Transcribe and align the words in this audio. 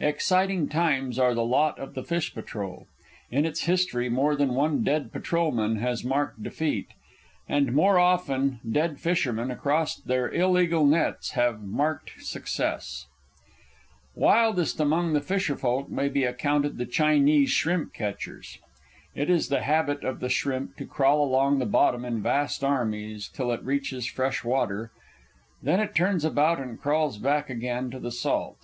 Exciting 0.00 0.68
times 0.68 1.18
are 1.18 1.32
the 1.32 1.42
lot 1.42 1.78
of 1.78 1.94
the 1.94 2.02
fish 2.04 2.34
patrol: 2.34 2.86
in 3.30 3.46
its 3.46 3.60
history 3.62 4.10
more 4.10 4.36
than 4.36 4.52
one 4.54 4.84
dead 4.84 5.10
patrolman 5.10 5.76
has 5.76 6.04
marked 6.04 6.42
defeat, 6.42 6.88
and 7.48 7.72
more 7.72 7.98
often 7.98 8.60
dead 8.70 9.00
fishermen 9.00 9.50
across 9.50 9.96
their 9.96 10.30
illegal 10.32 10.84
nets 10.84 11.30
have 11.30 11.62
marked 11.62 12.10
success. 12.18 13.06
Wildest 14.14 14.80
among 14.80 15.14
the 15.14 15.22
fisher 15.22 15.56
folk 15.56 15.88
may 15.88 16.10
be 16.10 16.24
accounted 16.24 16.76
the 16.76 16.84
Chinese 16.84 17.48
shrimp 17.48 17.94
catchers. 17.94 18.58
It 19.14 19.30
is 19.30 19.48
the 19.48 19.62
habit 19.62 20.04
of 20.04 20.20
the 20.20 20.28
shrimp 20.28 20.76
to 20.76 20.84
crawl 20.84 21.24
along 21.24 21.58
the 21.58 21.64
bottom 21.64 22.04
in 22.04 22.20
vast 22.20 22.62
armies 22.62 23.28
till 23.32 23.50
it 23.50 23.64
reaches 23.64 24.04
fresh 24.04 24.44
water, 24.44 24.90
when 25.62 25.80
it 25.80 25.94
turns 25.94 26.22
about 26.22 26.60
and 26.60 26.78
crawls 26.78 27.16
back 27.16 27.48
again 27.48 27.88
to 27.92 27.98
the 27.98 28.12
salt. 28.12 28.58